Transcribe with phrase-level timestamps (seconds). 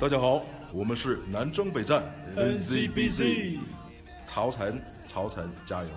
[0.00, 0.40] 大家好，
[0.72, 2.02] 我们是南征北战
[2.34, 3.58] NZBC，
[4.24, 5.88] 曹晨，曹晨加油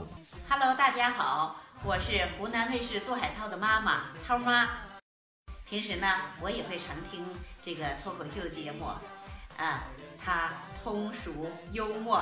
[0.49, 1.55] ！Hello，大家好，
[1.85, 4.67] 我是湖南卫视杜海涛的妈妈涛妈。
[5.63, 6.05] 平时呢，
[6.41, 7.25] 我也会常听
[7.63, 8.83] 这个脱口秀节目，
[9.57, 9.85] 啊，
[10.21, 10.51] 他
[10.83, 12.21] 通俗幽默，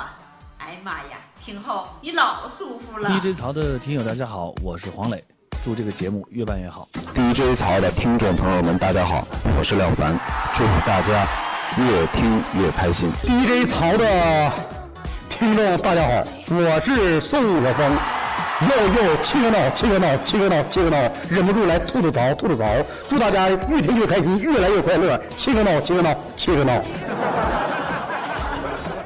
[0.60, 3.10] 哎妈呀，听后你老舒服了。
[3.10, 5.26] DJ 曹的听友大家好，我是黄磊，
[5.64, 6.88] 祝这个节目越办越好。
[7.14, 10.20] DJ 曹的听众朋友们大家好，我是廖凡，
[10.54, 11.28] 祝大家。
[11.78, 13.10] 越听越开心。
[13.24, 14.52] DJ 曹的
[15.30, 17.90] 听众大家好，我是宋晓峰，
[18.68, 20.98] 又又七个闹，七个闹，七个闹，七个闹，
[21.30, 22.66] 忍不住来吐吐槽，吐吐槽。
[23.08, 25.18] 祝大家越听越开心，越来越快乐。
[25.38, 26.74] 七个闹，七个闹，七个闹。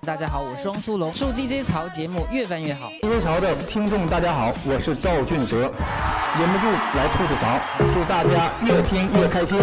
[0.05, 2.91] 大家好，我是汪苏泷，祝 DJ 曹节目越办越好。
[3.01, 5.61] DJ 曹的听众大家好，我是赵俊哲，
[6.37, 7.59] 忍不住来吐吐槽，
[7.91, 9.57] 祝大家越听越开心。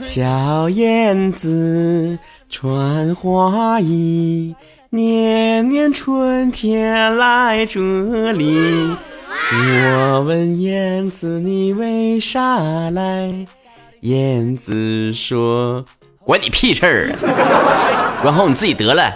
[0.00, 2.18] 小燕子
[2.48, 4.56] 穿花衣，
[4.88, 8.96] 年年春天来这里。
[9.34, 13.46] 我问燕子你为啥来？
[14.00, 15.84] 燕子说：
[16.24, 18.18] 管你屁事儿啊！
[18.22, 19.12] 管好你自己得了。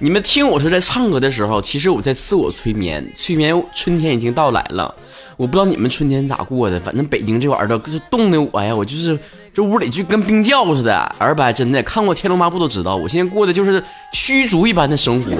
[0.00, 3.04] 你们听我说，在唱歌的时候，其实我在自我催眠。
[3.16, 4.94] 催眠，春天已经到来了。
[5.36, 7.78] 我不知道你们春天咋过的，反正北京这玩意儿都
[8.10, 9.18] 冻的我呀，我就是
[9.58, 10.96] 这屋里就跟冰窖似的。
[11.18, 15.32] 二白真的看过《天龙八部》都知道，我现在过的就是虚竹一般的生活，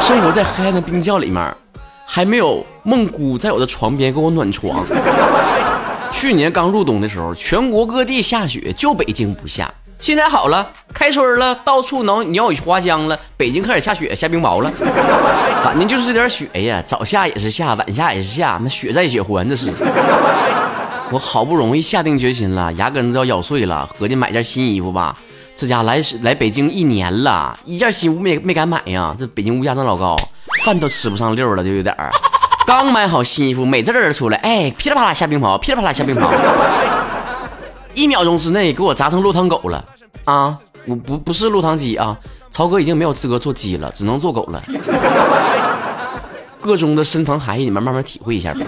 [0.00, 1.54] 生活在黑暗的冰窖里面，
[2.06, 4.82] 还没有梦姑在我的床边给我暖床。
[6.10, 9.70] 去年刚入冬的时候，全国各地下雪，就北京不下。
[9.98, 13.20] 现在好了，开春了，到处能鸟语花香了。
[13.36, 14.72] 北京开始下雪，下冰雹了。
[15.62, 19.70] 反正就是这点雪呀，早下也是下，晚下也是下，那雪债血还，这是。
[21.12, 25.16] 我好不容易下定决心了，牙根子要咬碎了，合计买件新衣服吧。
[25.56, 29.14] 这家来来北京一年了，一件新衣服没没敢买呀。
[29.18, 30.16] 这北京物价这么老高，
[30.64, 32.10] 饭都吃不上溜了，就有点儿。
[32.64, 36.28] 刚买好新衣服，美滋滋的出来，哎，噼里啪啦下冰雹，噼里啪啦下冰雹。
[37.94, 39.84] 一秒钟之内给我砸成落汤狗了
[40.24, 40.56] 啊！
[40.86, 42.16] 我不不是落汤鸡啊，
[42.52, 44.62] 曹哥已经没有资格做鸡了，只能做狗了。
[46.60, 48.60] 各中的深层含义，你们慢慢体会一下吧。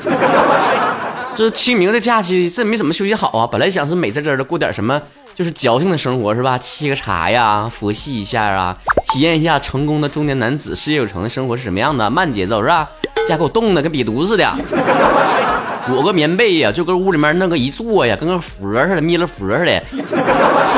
[1.35, 3.49] 这清明的假期，这没怎么休息好啊！
[3.51, 5.01] 本来想是美滋滋的过点什么，
[5.35, 6.59] 就是矫情的生活是吧？
[6.59, 8.77] 沏个茶呀，佛系一下啊，
[9.13, 12.89] 体验一下成功的中年男子事业有成的生活是什么样的， 慢节奏是吧？
[13.27, 14.47] 家给我冻的跟瘪犊似的。
[15.89, 19.83] 裹个棉被呀，就搁屋里面那个一坐呀，跟个佛似的，弥勒佛似的，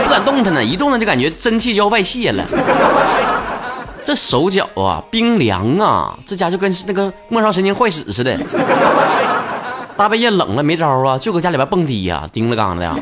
[0.04, 2.44] 不敢动弹呢，一动弹就感觉真气就要外泄了。
[4.03, 8.38] 这手脚啊冰凉啊，这家就跟那个末梢神经坏死似的。
[9.97, 12.93] 大半夜冷了没招啊，就搁家里边蹦迪呀，叮了当的，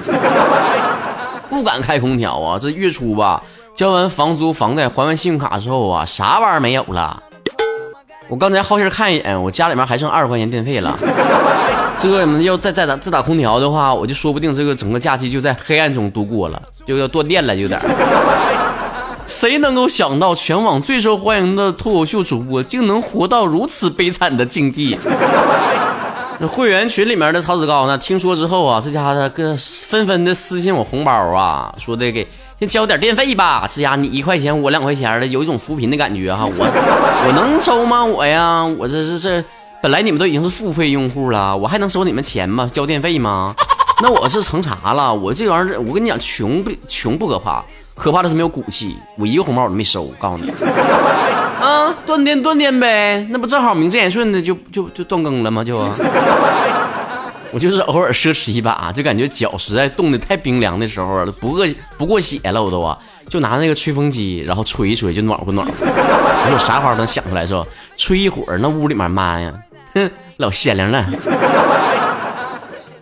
[1.48, 2.58] 不敢开空调啊。
[2.58, 3.42] 这月初吧，
[3.74, 7.22] 交完房租房贷，还完信用卡之后啊，啥玩意儿没有了。
[8.28, 10.94] 我刚才好心看一眼，我家里面还剩二十块钱电费了。
[11.98, 17.80] 这要再再打再打空调的话，我就说不定这个整个假期就在黑暗中度过了，就要断电了，有点。
[19.26, 24.98] 谁能够想到全网最受欢迎的脱口秀主播竟能活到如此悲惨的境地？
[26.40, 27.96] 那会员群里面的曹子高呢？
[27.98, 29.56] 听说之后啊，这家的个
[29.86, 32.26] 纷纷的私信我红包啊，说的给
[32.58, 33.68] 先交点电费吧。
[33.70, 36.44] 这家你一块钱我两块钱的，有一种扶贫的感觉哈。
[36.48, 36.52] 我
[37.26, 38.04] 我能收吗？
[38.04, 39.44] 我呀，我这这这。
[39.82, 42.70] 本来你们都已经是付费用户了，我还能收你们钱吗？
[42.72, 43.54] 交电费吗？
[44.00, 45.12] 那我是成啥了？
[45.12, 47.64] 我这玩意儿，我跟你讲，穷不穷不可怕，
[47.96, 48.96] 可怕的是没有骨气。
[49.18, 50.52] 我一个红包我都没收，告诉你
[51.62, 55.62] 啊，断电断电呗，那不正好名正言顺的就就就断更了吗？
[55.62, 55.78] 就，
[57.52, 65.72] 我就是偶尔奢侈一把，就感觉脚实在冻得太冰凉的时候，不饿不过血了，我都啊，就拿那个吹风机，然后吹一吹就暖和暖和。
[65.84, 67.64] 我说啥法都能想出来是吧？
[67.96, 69.52] 吹一会儿，那屋里面妈呀！
[69.94, 71.06] 哼， 老鲜灵了，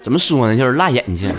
[0.02, 0.54] 怎么说呢？
[0.54, 1.32] 就是辣眼睛。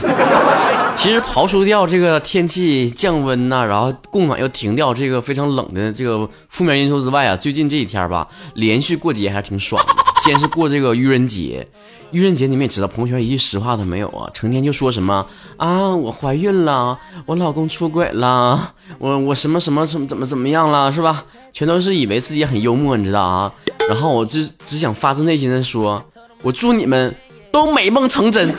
[1.02, 9.96] 其实刨除掉这个天气降温呐，然后供暖又停掉，这个非常冷的这个负面因素之外啊，最近这几天吧，连续过节还是挺爽的。
[10.24, 11.68] 先是过这个愚人节，
[12.12, 15.26] 愚人节你们也知道，朋友圈一句实话都没有啊，成天就说什么
[15.58, 21.26] 啊，我怀孕了，我老公出轨了，我我什么什么什么怎么怎么样了，是吧？
[21.52, 23.52] 全都是以为自己很幽默，你知道啊？
[23.90, 26.06] 然后我只只想发自内心的说，
[26.44, 27.16] 我祝你们
[27.52, 28.54] 都美梦成真。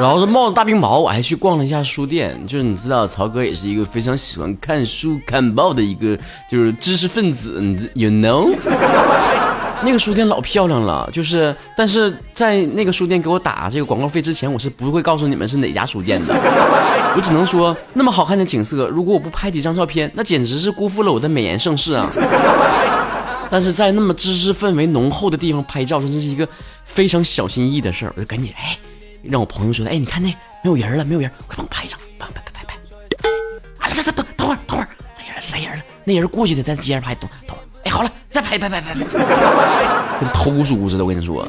[0.00, 2.34] 然后是冒着大冰雹，我还去逛了一下书店。
[2.46, 6.16] 就是你知道，曹哥也是一个非常喜欢看书、看报的一个
[6.50, 8.50] 就是知识分子，你知 you know？
[9.82, 16.34] 那个书店老漂亮了，就是但是在那个书店给我打这个广告费之前，我是不会告诉你们是哪家书店的。
[17.16, 22.10] 我只能说，那么好看的景色，如果我不拍几张照片，那简直是辜负了我的美颜盛世啊！
[23.50, 26.48] 但是在那么知识氛围浓厚的地方拍照，真是一个
[26.84, 28.12] 非常小心翼翼的事儿。
[28.16, 28.78] 我就赶紧哎，
[29.22, 30.28] 让我朋友说，哎，你看那
[30.62, 32.78] 没有人了，没有人，快帮我拍一张，拍拍拍拍拍。
[33.78, 34.88] 哎，等等等等会儿，等会儿，
[35.18, 37.64] 来人了，来人了，那人过去的，咱接着拍，等等会儿。
[37.84, 39.00] 哎，好了，再拍拍拍拍拍，
[40.20, 41.04] 跟偷书似的。
[41.04, 41.46] 我跟你说，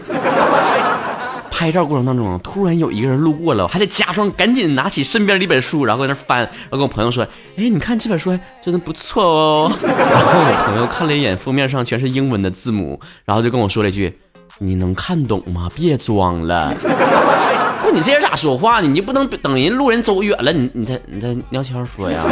[1.52, 7.24] 拍照过程当中，突然有一个人路过了，我还得假装赶紧拿起身边的一本书，然后在那翻，然后跟我朋友说
[7.58, 9.72] ：“哎，你看这本书真的不错哦。
[9.84, 14.18] ”然后我朋友看了一眼封面上全是英文的字母，然后就跟我说了一句
[14.64, 15.70] ：“你能看懂吗？
[15.76, 16.72] 别装了。”
[17.82, 18.88] 不，你这人咋说话呢？
[18.88, 22.24] 你不能等人路人走远了，你你再你再悄悄说呀？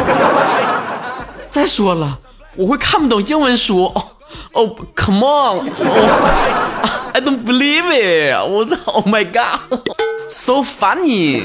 [1.49, 2.19] 再说了。
[2.55, 4.05] 我会看不懂英文书哦
[4.53, 5.57] 哦，Come on。
[5.57, 11.41] 哦，I don't believe it，我操，Oh my God，so funny。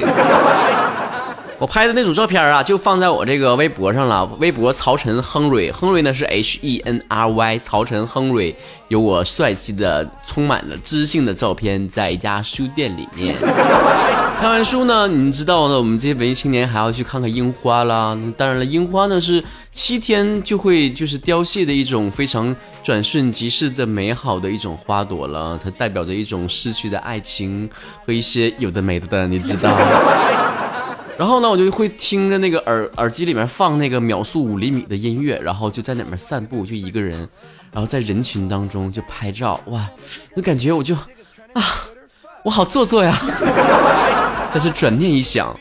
[1.64, 4.26] 我拍的那组照片啊，就放在我这个微博上了。
[4.38, 8.54] 微博曹晨亨瑞，亨瑞呢是 H E N R Y，曹晨亨瑞
[8.88, 13.34] 有我帅气的、充满了知性的照片，在一家书店里面。
[14.38, 18.14] 看完书呢，你知道呢，我们这些文艺青年还要去看看樱花啦。
[18.36, 27.66] 当然了，樱花呢是七天就会就是凋谢的一种非常转瞬即逝的美好的一种花朵了，它代表着一种逝去的爱情
[28.06, 29.74] 和一些有的没的的，你知道。
[31.16, 37.28] 然后呢，我就会听着那个耳耳机里面放那个秒速五厘米的音乐，然后就在那边散步，就一个人，
[37.72, 39.88] 然后在人群当中就拍照，哇，
[40.34, 41.62] 那感觉我就啊，
[42.42, 43.16] 我好做作呀。
[44.52, 45.56] 但是转念一想，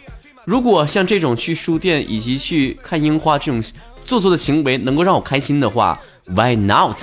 [0.45, 3.63] 如果像这种去书店以及去看樱花这种
[4.03, 6.97] 做作的行为能够让我开心的话，Why not？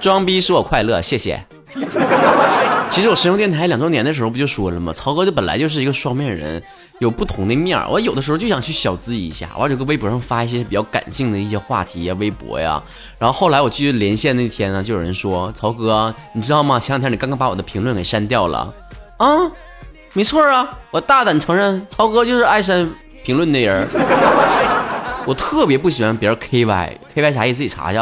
[0.00, 1.44] 装逼使我快乐，谢谢。
[2.90, 4.92] 其实我神游电台两周年的时候不就说了吗？
[4.92, 6.62] 曹哥就本来就是一个双面人，
[7.02, 7.88] 有不同的面儿。
[7.88, 12.80] 我有的时候就想去小资一下，完就搁微博上发一些比较感性的一些话题呀，微博呀。
[13.18, 16.78] 然后后来我继续连线那天呢，就有人说：“曹哥，你知道吗？
[16.78, 18.72] 前两天你刚刚把我的评论给删掉了。”
[19.18, 19.26] 啊，
[20.12, 22.88] 没错啊，我大胆承认，曹哥就是爱删
[23.24, 23.86] 评论的人。
[25.26, 27.58] 我特别不喜欢别人 K Y，K Y 啥意思？
[27.58, 27.98] 自己查去。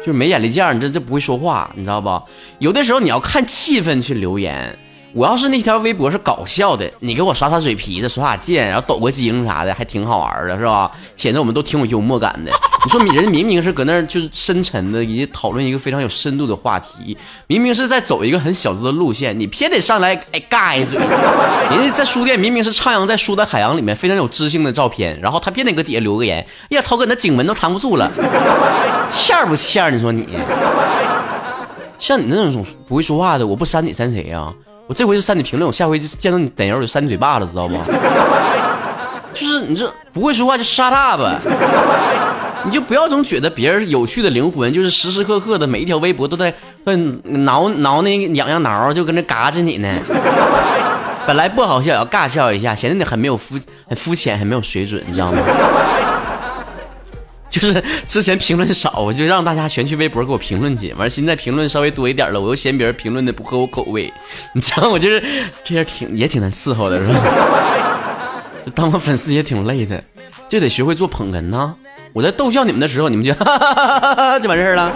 [0.00, 2.22] 就是没眼力见儿，你这这不会说话，你知道不？
[2.58, 4.76] 有的时候你要看气氛去留言。
[5.14, 10.90] 我要是那条微博是搞笑的，你给我耍耍嘴皮子，耍耍剑，然后抖个精啥的，还挺好玩的，是吧？
[11.16, 12.52] 显得我们都挺有幽默感的。
[12.84, 17.16] 你说人明明是搁那儿就深沉的，以及讨论一个非常有深度的话题，
[17.46, 21.00] 明明是在走一个很小资的路线，你偏得上来哎尬一嘴。
[21.70, 28.10] 人家在书店明明是徜徉在书的海洋里面，非常有知性的照片，然后他偏得搁底下留个言，哎呀，曹哥你那颈纹都藏不住了，
[29.08, 29.92] 欠不欠？
[29.92, 30.28] 你说你，
[31.98, 34.52] 像你那种不会说话的，我不删你删谁呀？
[34.88, 37.74] 我这回是删你评论，我下回就见到你点油我就扇你嘴巴子，知道不？
[39.34, 41.20] 就是你这不会说话就 shut up，
[42.64, 46.52] 你就不要总觉得别人有趣的灵魂就是时时刻刻的每一条微博都在
[46.82, 49.88] 在挠挠那痒痒挠，就跟那嘎着你呢。
[51.26, 53.56] 本来不好笑，要尬笑一下，显得你很没有肤
[53.86, 55.38] 很肤浅，很没有水准，你知道吗？
[57.58, 60.92] 就是之前评论少，我就让大家全去微博给我评论去。
[60.94, 64.12] 完，现在评论稍微多一点了，我又嫌别人评论的不合我口味。
[64.52, 65.22] 你知道，我就是
[65.64, 67.20] 这样，挺也挺难伺候的，是吧？
[68.74, 70.02] 当我粉丝也挺累的，
[70.48, 71.74] 就得学会做捧哏呢。
[72.12, 74.92] 我在逗笑你们的时候，你们就 哈哈哈哈就完事儿了。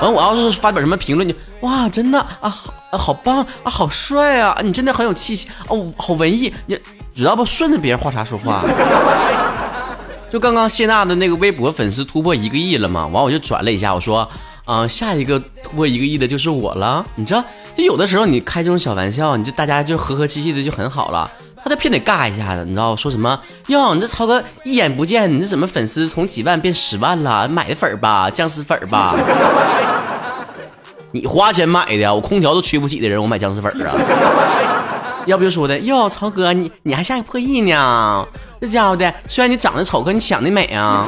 [0.00, 6.78] 完，我要是发表什么评论，就哇，真的啊，好啊，好棒啊，好帅啊，你真的很有气息哦，好文艺，你
[7.14, 7.44] 知道不？
[7.44, 8.62] 顺着别人话茬说话。
[10.30, 14.28] 就刚刚谢娜的那个微博粉丝突破一个亿了嘛，完我就转了一下，我说，
[14.64, 17.04] 啊，下一个突破一个亿的就是我了。
[17.16, 17.42] 你知道，
[17.76, 21.28] 就有的时候你开这种小玩笑，你就大家就和和气气的就很好了。
[21.62, 23.38] 他就偏得尬一下子，你知道说什么？
[23.66, 27.48] 哟，你这超哥一眼不见，你这怎么粉丝从几万变十万了？
[27.48, 29.14] 买的粉儿吧，僵尸粉儿吧？
[31.12, 33.94] 你花钱买的，我空调都吹不起的人，我买僵尸粉儿啊？
[35.26, 38.26] 要不就说的，哟，曹哥，你你还下一破亿呢？
[38.60, 41.06] 这家伙的，虽然你长得丑，可你想的美啊！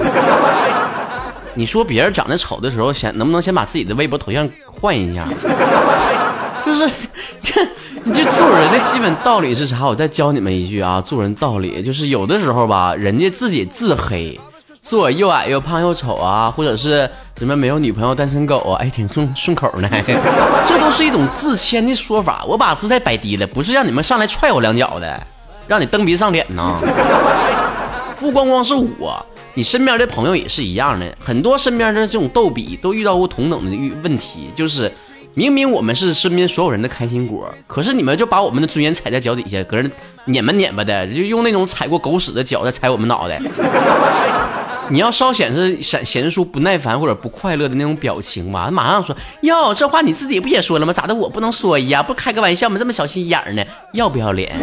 [1.55, 5.27] 你说别人长得丑的时候，先能不能先把自己的微博头像换一下？
[6.65, 7.09] 就是
[7.43, 7.61] 这，
[8.05, 9.85] 你这做人的基本道理是啥？
[9.85, 14.41] 我再教你们一句啊，做人道理就是有的时候吧，人家自己自黑，
[14.85, 17.09] 说我又矮又胖又丑啊，或者是
[17.39, 19.89] 什么没有女朋友单身狗啊，哎，挺顺顺口呢。
[20.67, 22.45] 这都是一种自谦的说法。
[22.49, 25.23] 我把姿态摆低了，不是让你们上来踹我两脚的，
[25.69, 26.77] 让你蹬鼻上脸呢。
[28.19, 29.25] 不光光是我，
[29.55, 31.07] 你身边的朋友也是一样的。
[31.21, 34.93] 很多身边的这种逗比都遇到过同等的遇问题，就是
[35.35, 39.89] 明明我们是身边所有人的开心果，可是你们就把我们的尊严踩在脚底下，搁这
[40.25, 43.41] 碾吧碾吧的，就用那种踩过狗屎的脚在踩我们脑袋。
[44.93, 50.93] 你要稍显示显显示出不耐烦或者不快乐的那种表情吧，马上说：“哟，这话你自己不也说了吗？
[50.93, 52.03] 咋的我不能说呀？
[52.03, 52.77] 不开个玩笑吗？
[52.79, 53.65] 这么小心眼儿呢？
[53.95, 54.55] 要不要脸？”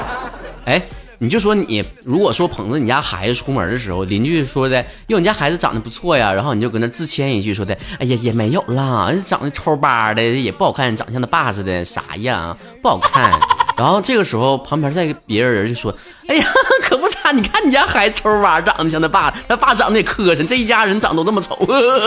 [0.66, 0.82] 哎，
[1.16, 13.40] 你就说你如果说捧着你家孩子出门的时候，邻居说的哟，你家孩子长得不错呀，然后你就搁那自谦一句说的：“哎呀，也没有啦，长得抽巴的也不好看，长像他爸似的，啥样不好看。”
[13.76, 15.94] 然后这个时候，旁边再别人人就说
[16.28, 16.46] ：“哎呀，
[16.82, 21.58] 可不咋，你看你家孩子抽娃长得像他爸，他爸长得也磕碜，这一家人长得都那么丑，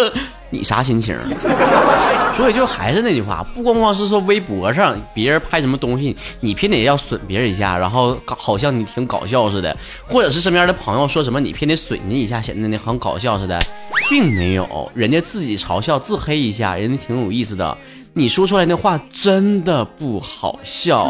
[0.49, 1.15] 你啥心情？”
[2.33, 9.75] 所以就还是那句话，不光光是说微博上别人拍什么东西，你偏得要损别人一下，然后好像你挺搞笑似的，
[10.07, 13.63] 或者是身边的朋友说什么，你偏得损人一下，显得你很搞笑似的，
[14.09, 17.77] 并没有，人家自己嘲笑自黑一下，人家挺有意思的。
[18.19, 21.09] 你说出来那话真的不好笑，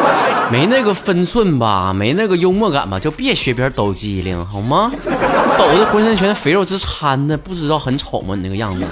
[0.50, 4.90] 没那个分寸吧，没那个幽默感吧，就别学别人抖机灵好吗？
[5.58, 8.34] 抖的浑身全肥肉之掺的，不知道很丑吗？
[8.34, 8.86] 你那个样子。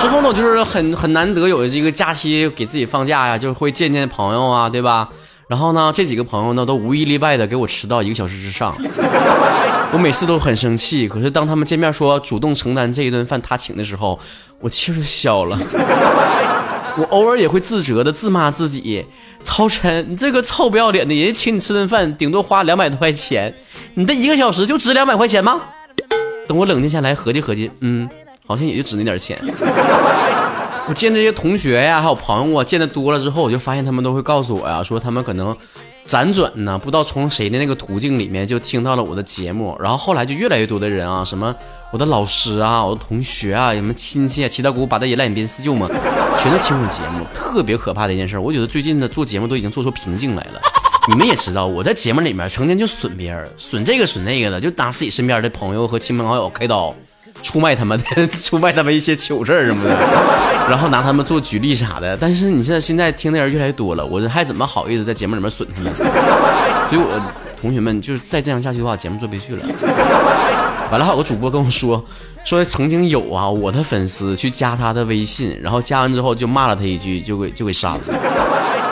[0.00, 5.08] 之后呢，就是很很难得有这个假期给自己放假呀，就会见见朋友啊，对吧？
[5.48, 8.72] 然后呢，这几个朋友呢，都无一例外的给我迟到一个小时之上，
[9.92, 11.08] 我每次都很生气。
[11.08, 14.18] 可是当他们见面说主动承担这一顿饭他请的时候，
[14.60, 15.58] 我气儿消了。
[16.98, 19.06] 我偶尔也会自责的自骂自己，
[19.44, 23.54] 超晨，你这个臭不要脸的，人家请你吃顿饭，顶多花两百多块钱，
[23.94, 25.60] 你这一个小时就值两百块钱吗？
[26.48, 28.08] 等我冷静下来合计合计，嗯，
[28.46, 29.38] 好像也就值那点钱。
[30.88, 35.56] 我见这些同学呀，还有朋友啊，见的多了之后，我就发现他们都会告诉我呀，说他们可能。
[36.06, 41.52] 辗转呢，不知道从谁的那个途径里面就听到了我的节目，然后后来就越来越多的人啊，什么
[41.90, 45.88] 我的老师啊，我的同学啊，什么亲戚啊，七大姑八大姨、赖眼边四舅嘛，
[46.38, 47.26] 全都听我节目。
[47.34, 50.60] 特别可怕的一件事，我觉得最近的做节目都已经做出瓶颈来了。
[51.08, 56.94] 你们也知道，我在节目里面成天就损别人，损这个损那个的，就拿自己身边的朋友和亲朋好友开刀。
[57.42, 58.00] 出卖他们，
[58.42, 59.90] 出卖他们一些糗事儿什么的，
[60.68, 62.16] 然后拿他们做举例啥的。
[62.16, 65.94] 但是你现在现在听的人越来越多了，我这还怎么好意思在节目里面损他们？
[65.94, 66.04] 所
[66.92, 67.20] 以，我
[67.60, 69.62] 同学们就是再这样下去的话，节目做不下去了。
[70.90, 72.04] 完了，还有个主播跟我说，
[72.44, 78.00] 说曾经有啊，我的粉丝去加他的微信，然后加完之后就骂了他一句，就给就给删了。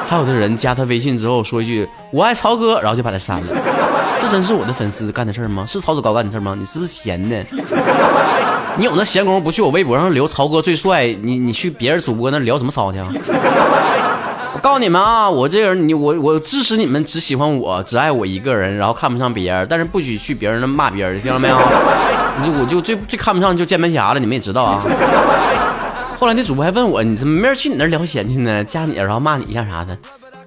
[0.09, 3.47] 还有的人加他微信之后说一句“我爱曹哥”，然后就把他删了。
[4.21, 5.65] 这真是我的粉丝干的事儿吗？
[5.69, 6.55] 是曹子高干的事儿吗？
[6.59, 7.45] 你是不是闲的？
[8.77, 11.07] 你有那闲工夫不去我微博上留曹哥最帅？
[11.23, 12.99] 你你去别人主播那聊什么骚去？
[14.55, 21.57] 我告诉你们啊，我这人，你我我支持你们，只喜欢我，只爱我一个人，然后看不上别人，但是不许去别人那骂别人，听到没有？
[22.41, 24.83] 你就我就最最看不上就键盘侠了，你们也知道啊。
[26.19, 28.65] 后来那主播还问我，你怎么没人去你那聊闲去呢？
[28.65, 29.97] 加你然后骂你一下啥的。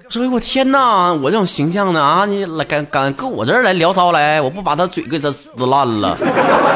[0.08, 6.16] 我说我天哪，我这种形象呢啊，你来敢敢搁我这儿来聊骚来，我不把他嘴给他撕烂了。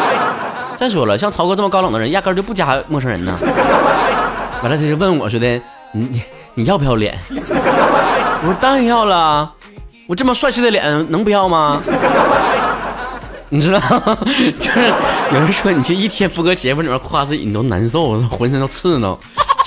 [0.77, 3.35] 再说了，像曹哥这么高冷的人，压根就不加陌生人呢。
[4.62, 5.47] 完了他就问我说的，
[5.93, 6.23] 你你
[6.55, 7.19] 你要不要脸？
[7.31, 9.51] 我说当然要了，
[10.07, 11.81] 我这么帅气的脸能不要吗？
[13.49, 13.81] 你知道，
[14.61, 14.93] 就是
[15.33, 19.19] 有人说你这一天不搁节目里面夸自己，你都难受，浑身都刺挠。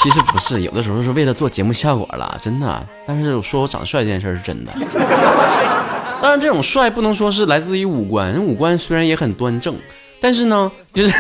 [0.06, 2.88] 其实不是，有的时候是为了做节目效果了，真的。
[3.08, 4.72] 但是说我长得帅这件事是真的。
[6.22, 9.76] 当然，这种帅不能说是来自于五官，五官虽然也很端正，
[10.22, 11.14] 但是呢，就是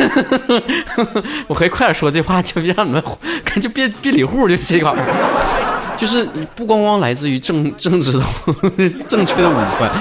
[1.50, 3.04] 我可以快点说这话，就让你们
[3.44, 4.94] 感觉别别理户就这块
[5.98, 6.24] 就是
[6.54, 8.22] 不光光来自于正 正直的
[9.08, 9.92] 正确的五官。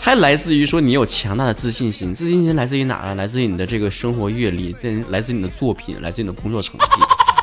[0.00, 3.16] 还来自于说你有强大的自信心，自信心来自于哪呢？
[3.16, 4.76] 来自于你的这个生活阅历，
[5.08, 6.86] 来自你的作品，来自你的工作成绩，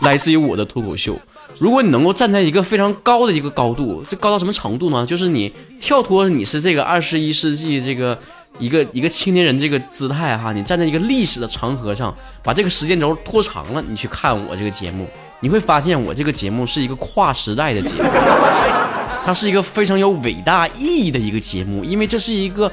[0.02, 1.18] 来自于我的脱口秀。
[1.58, 5.06] 如果你能够站在一个非常高的一个高度，这高到什么程度呢？
[5.06, 8.18] 就是你跳脱你是这个二十一世纪这个
[8.60, 15.08] 一个一个青年人这个姿态哈，你站在一个历史的长河上，把这个时间轴拖长了，你去看我这个节目，
[15.40, 18.10] 你会发现我这个节目是一个跨时代的节目。
[19.24, 22.72] 它是一个非常有伟大意义的一个节目，因为这是一个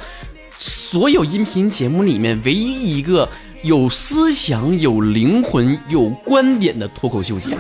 [0.59, 3.27] 所有音频节目里面唯一一个
[3.63, 7.57] 有思想、有灵魂、有观点的脱口秀节目。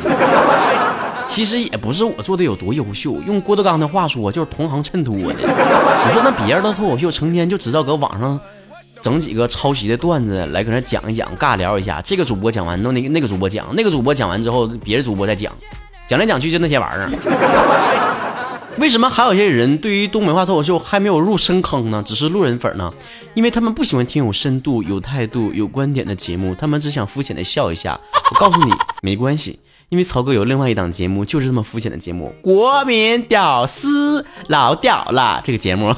[1.28, 5.22] 其实也不是我做的有多优秀，用郭德纲的话说，就是同行衬托的。
[5.22, 8.38] 你说那别人的脱口秀成天就知道搁网上
[9.00, 12.00] 整几个抄袭的段子来搁那讲一讲，尬聊一下。
[12.02, 15.52] 这个主播讲完，弄那个那个主播讲，那个主播讲完之后，别的主播再讲，
[16.08, 17.08] 讲来讲去就那些玩意儿。
[18.78, 22.02] 为什么还有些人对于东北话脱口秀还没有入深坑呢？
[22.04, 22.92] 只是路人粉呢？
[23.34, 27.98] 因为他们不喜欢听有深度、有态度、有观点的节目，他们只想肤浅的笑一下。
[28.30, 29.60] 我告诉你，没关系。
[29.88, 35.94] 因为曹哥有另外一档节目，就是这么肤浅的节目，《国民屌丝老屌了》这个节目，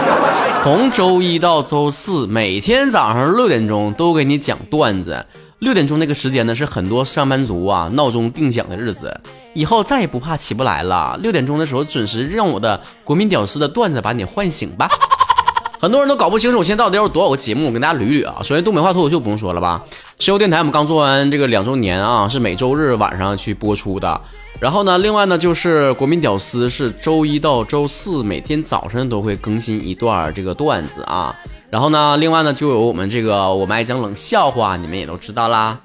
[0.62, 5.24] 从周一到周四，每天早上六点钟都给你讲段子。
[5.60, 9.14] 六点钟那个时间呢，是很多上班族啊闹钟定响的日子，
[9.52, 11.18] 以后再也不怕起不来了。
[11.22, 14.88] 六点钟的时候准时让我的国民屌丝的段子把你唤醒吧。
[15.78, 18.36] 很多人都搞不清楚我现在到底有多少个节目，我跟大家捋捋啊。
[18.42, 19.84] 首先，东北话脱口秀不用说了吧，
[20.18, 24.18] 石油电台我们刚做完这个两周年啊，是每周日晚上去播出的。
[24.60, 31.34] 然后呢，另外呢就是国民屌丝是周一到周四每天早上都会更新一段这个段子啊。
[31.70, 35.78] 然后呢，另外呢就有我们这个我们爱讲冷笑话，你们也都知道啦。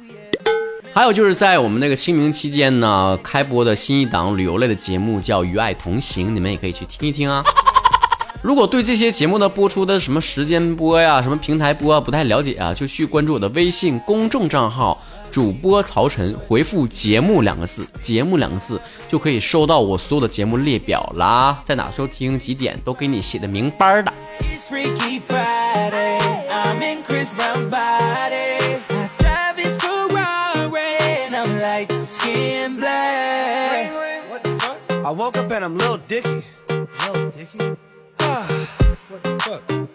[0.93, 7.43] 还有就是在我们那个清明期间呢开播的新一档旅游类的节目叫《与爱同行》，你们也可以去听一听啊。
[8.43, 15.01] 如果对这些节目的播出的什么时间播呀、什么平台播不太了解啊，就去关注我的微信公众账号
[15.35, 24.13] “主播曹晨”，回复“节目”两个字，“节目”两个字就可以收到我所有的节目列表啦，在哪收听、几点都给你写的明白的。
[39.09, 39.94] what the fuck?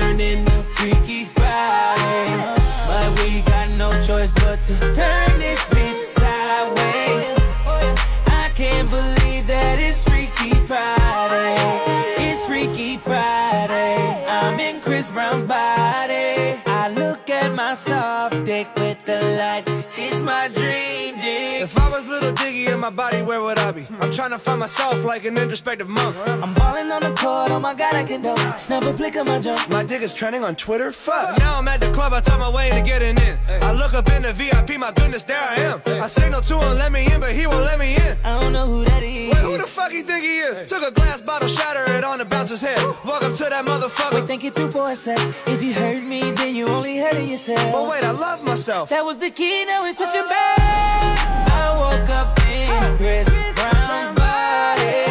[0.00, 2.54] turned into Freaky Friday.
[2.88, 7.26] But we got no choice but to turn this bitch sideways.
[8.42, 11.56] I can't believe that it's Freaky Friday.
[12.26, 14.24] It's Freaky Friday.
[14.26, 16.58] I'm in Chris Brown's body.
[16.64, 19.64] I look at my soft dick with the light.
[19.98, 20.61] It's my dream
[22.82, 23.86] my body, where would I be?
[24.00, 26.16] I'm trying to find myself like an introspective monk.
[26.26, 29.24] I'm balling on the court, oh my god, I can do Snap a flick of
[29.24, 29.70] my jump.
[29.70, 30.90] My dick is trending on Twitter.
[30.90, 31.38] Fuck.
[31.38, 33.38] Now I'm at the club, I talk my way into getting in.
[33.62, 35.80] I look up in the VIP, my goodness, there I am.
[36.02, 38.16] I signal to him, let me in, but he won't let me in.
[38.24, 39.32] I don't know who that is.
[39.32, 40.68] Wait, who the fuck you think he is?
[40.68, 41.84] Took a glass bottle, shatter
[43.92, 44.14] motherfucker.
[44.14, 45.18] Wait, think it through for a sec.
[45.46, 47.72] If you hurt me, then you only hurting yourself.
[47.72, 48.88] But wait, I love myself.
[48.90, 50.58] That was the key, now it's switching back.
[51.50, 55.04] I woke up in ah, Chris Brown's body.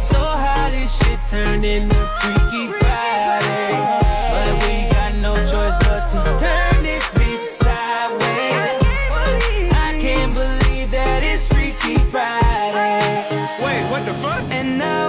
[0.00, 3.70] So how this shit turned into Freaky Friday.
[4.32, 8.82] But we got no choice but to turn this bitch sideways.
[9.72, 13.24] I can't believe that it's Freaky Friday.
[13.64, 14.42] Wait, what the fuck?
[14.50, 15.05] And now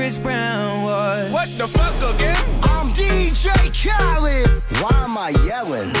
[0.00, 1.30] Chris Brown was.
[1.30, 2.34] What the fuck again?
[2.62, 4.48] I'm DJ Khaled.
[4.80, 5.92] Why am I yelling?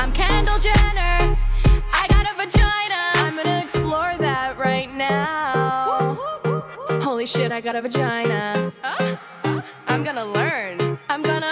[0.00, 1.36] I'm Kendall Jenner.
[1.92, 3.00] I got a vagina.
[3.26, 6.16] I'm gonna explore that right now.
[7.02, 8.72] Holy shit, I got a vagina.
[9.86, 10.98] I'm gonna learn.
[11.10, 11.44] I'm gonna